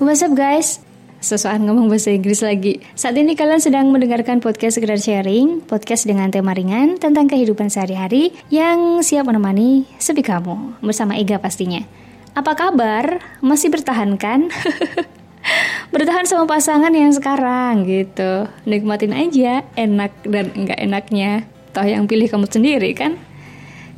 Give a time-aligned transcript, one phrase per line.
[0.00, 0.80] what's up guys?
[1.20, 2.80] Sesuatu ngomong bahasa Inggris lagi.
[2.96, 8.32] Saat ini kalian sedang mendengarkan podcast sekedar sharing, podcast dengan tema ringan tentang kehidupan sehari-hari
[8.48, 11.84] yang siap menemani sepi kamu bersama Ega pastinya.
[12.32, 13.20] Apa kabar?
[13.44, 14.48] Masih bertahan kan?
[15.92, 18.48] bertahan sama pasangan yang sekarang gitu.
[18.64, 21.44] Nikmatin aja enak dan enggak enaknya.
[21.76, 23.20] Toh yang pilih kamu sendiri kan?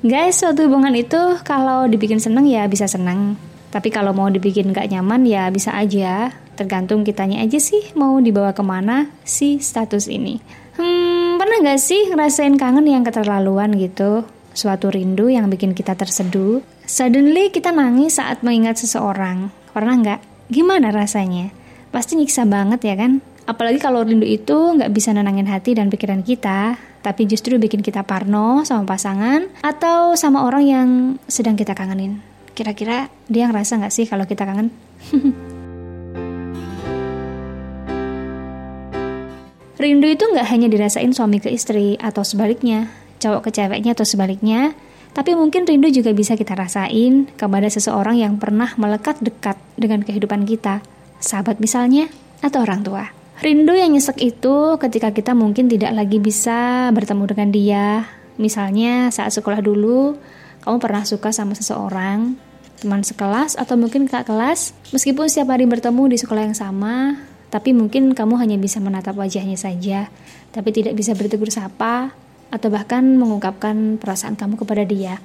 [0.00, 3.49] Guys, suatu hubungan itu kalau dibikin seneng ya bisa seneng.
[3.70, 6.34] Tapi kalau mau dibikin gak nyaman ya bisa aja.
[6.58, 10.42] Tergantung kitanya aja sih mau dibawa ke mana si status ini.
[10.76, 14.26] Hmm, pernah gak sih ngerasain kangen yang keterlaluan gitu?
[14.50, 16.60] Suatu rindu yang bikin kita terseduh.
[16.84, 19.54] Suddenly kita nangis saat mengingat seseorang.
[19.70, 20.20] Pernah nggak?
[20.50, 21.54] Gimana rasanya?
[21.94, 23.22] Pasti nyiksa banget ya kan?
[23.46, 28.02] Apalagi kalau rindu itu nggak bisa nenangin hati dan pikiran kita, tapi justru bikin kita
[28.02, 30.88] parno sama pasangan atau sama orang yang
[31.30, 32.29] sedang kita kangenin.
[32.60, 34.68] Kira-kira dia ngerasa nggak sih kalau kita kangen?
[39.80, 44.76] Rindu itu nggak hanya dirasain suami ke istri atau sebaliknya, cowok ke ceweknya atau sebaliknya,
[45.16, 50.44] tapi mungkin rindu juga bisa kita rasain kepada seseorang yang pernah melekat dekat dengan kehidupan
[50.44, 50.84] kita,
[51.16, 52.12] sahabat misalnya,
[52.44, 53.08] atau orang tua.
[53.40, 58.04] Rindu yang nyesek itu ketika kita mungkin tidak lagi bisa bertemu dengan dia.
[58.36, 60.20] Misalnya saat sekolah dulu,
[60.60, 62.49] kamu pernah suka sama seseorang,
[62.80, 64.72] teman sekelas atau mungkin kak kelas.
[64.90, 67.20] Meskipun setiap hari bertemu di sekolah yang sama,
[67.52, 70.08] tapi mungkin kamu hanya bisa menatap wajahnya saja,
[70.50, 72.10] tapi tidak bisa bertegur sapa
[72.50, 75.22] atau bahkan mengungkapkan perasaan kamu kepada dia.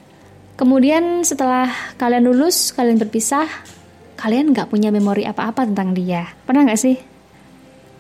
[0.55, 1.67] Kemudian setelah
[1.99, 3.47] kalian lulus, kalian berpisah,
[4.15, 6.31] kalian nggak punya memori apa-apa tentang dia.
[6.47, 6.95] Pernah nggak sih?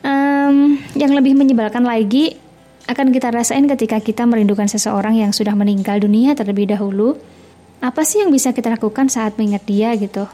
[0.05, 2.37] Um, yang lebih menyebalkan lagi
[2.85, 7.17] akan kita rasain ketika kita merindukan seseorang yang sudah meninggal dunia terlebih dahulu.
[7.83, 10.27] Apa sih yang bisa kita lakukan saat mengingat dia gitu?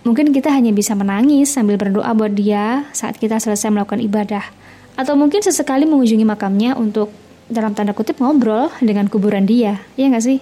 [0.00, 4.44] Mungkin kita hanya bisa menangis sambil berdoa buat dia saat kita selesai melakukan ibadah.
[4.96, 7.12] Atau mungkin sesekali mengunjungi makamnya untuk
[7.50, 10.38] dalam tanda kutip ngobrol dengan kuburan dia, ya nggak sih?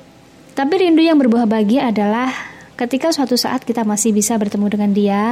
[0.55, 2.31] Tapi rindu yang berbuah bahagia adalah
[2.79, 5.23] ketika suatu saat kita masih bisa bertemu dengan dia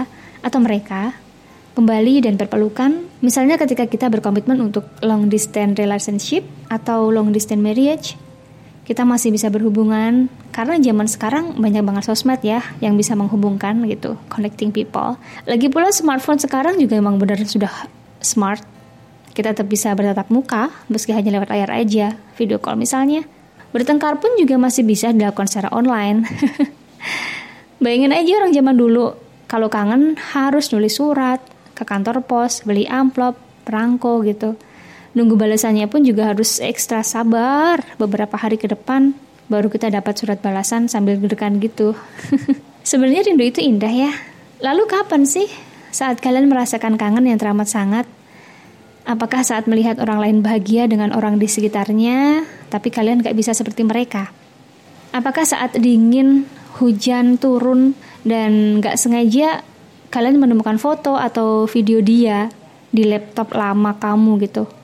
[0.43, 1.15] atau mereka
[1.77, 3.05] kembali dan berpelukan.
[3.21, 8.17] Misalnya ketika kita berkomitmen untuk long distance relationship atau long distance marriage,
[8.87, 14.15] kita masih bisa berhubungan karena zaman sekarang banyak banget sosmed ya yang bisa menghubungkan gitu,
[14.31, 15.19] connecting people.
[15.43, 17.91] Lagi pula smartphone sekarang juga emang benar sudah
[18.23, 18.63] smart.
[19.35, 23.27] Kita tetap bisa bertatap muka meski hanya lewat layar aja, video call misalnya.
[23.75, 26.23] Bertengkar pun juga masih bisa dilakukan secara online.
[27.83, 29.19] Bayangin aja orang zaman dulu,
[29.51, 31.43] kalau kangen harus nulis surat,
[31.77, 33.37] ke kantor pos, beli amplop,
[33.67, 34.57] perangko gitu.
[35.17, 39.17] Nunggu balasannya pun juga harus ekstra sabar beberapa hari ke depan
[39.47, 41.95] baru kita dapat surat balasan sambil gedekan gitu.
[42.91, 44.13] Sebenarnya rindu itu indah ya.
[44.61, 45.49] Lalu kapan sih
[45.89, 48.07] saat kalian merasakan kangen yang teramat sangat?
[49.07, 53.87] Apakah saat melihat orang lain bahagia dengan orang di sekitarnya, tapi kalian gak bisa seperti
[53.87, 54.35] mereka?
[55.15, 56.45] Apakah saat dingin,
[56.83, 57.95] hujan turun,
[58.27, 59.63] dan gak sengaja
[60.11, 62.51] kalian menemukan foto atau video dia
[62.91, 64.76] di laptop lama kamu gitu?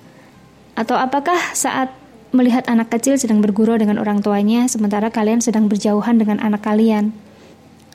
[0.73, 1.93] Atau apakah saat
[2.33, 7.13] melihat anak kecil sedang bergurau dengan orang tuanya sementara kalian sedang berjauhan dengan anak kalian?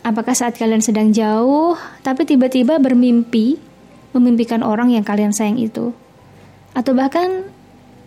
[0.06, 1.74] Apakah saat kalian sedang jauh
[2.06, 3.58] tapi tiba-tiba bermimpi
[4.14, 5.92] memimpikan orang yang kalian sayang itu?
[6.78, 7.50] Atau bahkan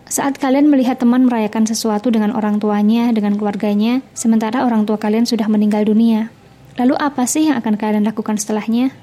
[0.07, 5.27] saat kalian melihat teman merayakan sesuatu dengan orang tuanya, dengan keluarganya, sementara orang tua kalian
[5.27, 6.31] sudah meninggal dunia.
[6.79, 8.95] Lalu apa sih yang akan kalian lakukan setelahnya?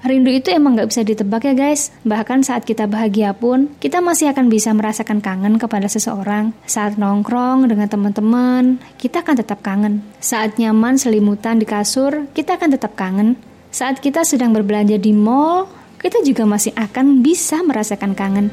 [0.00, 1.92] Rindu itu emang gak bisa ditebak ya guys.
[2.08, 6.56] Bahkan saat kita bahagia pun, kita masih akan bisa merasakan kangen kepada seseorang.
[6.64, 10.00] Saat nongkrong dengan teman-teman, kita akan tetap kangen.
[10.16, 13.36] Saat nyaman selimutan di kasur, kita akan tetap kangen.
[13.68, 15.68] Saat kita sedang berbelanja di mall,
[16.00, 18.48] kita juga masih akan bisa merasakan kangen.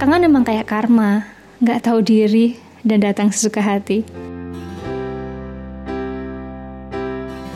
[0.00, 1.28] Kangen emang kayak karma,
[1.60, 4.29] gak tahu diri dan datang sesuka hati.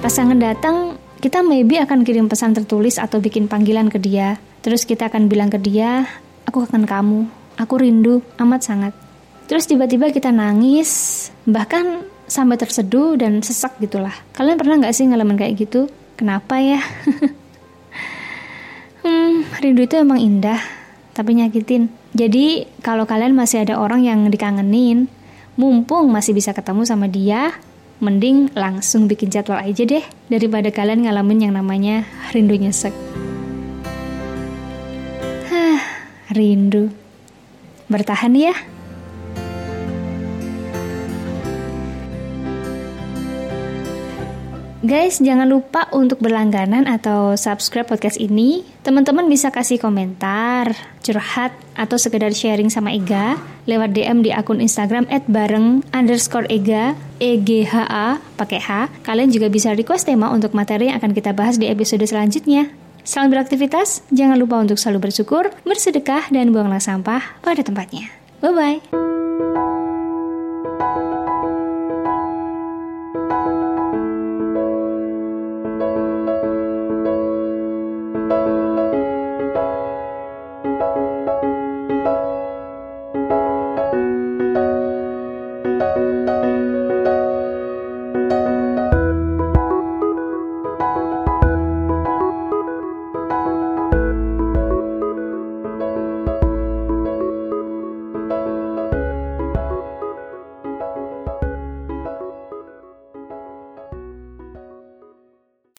[0.05, 4.37] Pasangan datang, kita maybe akan kirim pesan tertulis atau bikin panggilan ke dia.
[4.61, 6.05] Terus kita akan bilang ke dia,
[6.45, 7.25] aku akan kamu,
[7.56, 8.93] aku rindu amat sangat.
[9.49, 14.12] Terus tiba-tiba kita nangis, bahkan sampai terseduh dan sesak gitulah.
[14.37, 15.89] Kalian pernah nggak sih ngalamin kayak gitu?
[16.21, 16.85] Kenapa ya?
[19.09, 20.61] hmm, rindu itu emang indah,
[21.17, 21.89] tapi nyakitin.
[22.12, 25.09] Jadi kalau kalian masih ada orang yang dikangenin,
[25.56, 27.56] mumpung masih bisa ketemu sama dia,
[28.02, 32.02] Mending langsung bikin jadwal aja deh daripada kalian ngalamin yang namanya
[32.35, 32.91] rindu nyesek.
[35.46, 35.81] Hah,
[36.35, 36.91] rindu.
[37.87, 38.55] Bertahan ya.
[44.85, 48.69] Guys, jangan lupa untuk berlangganan atau subscribe podcast ini.
[48.85, 55.09] Teman-teman bisa kasih komentar, curhat, atau sekedar sharing sama Ega lewat DM di akun Instagram
[55.25, 58.93] @bareng underscore Ega EGHA pakai H.
[59.09, 62.69] Kalian juga bisa request tema untuk materi yang akan kita bahas di episode selanjutnya.
[63.09, 68.13] Selamat beraktivitas, jangan lupa untuk selalu bersyukur, bersedekah, dan buanglah sampah pada tempatnya.
[68.45, 69.14] Bye-bye.